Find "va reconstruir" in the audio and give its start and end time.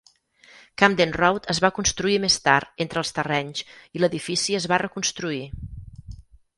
4.75-5.43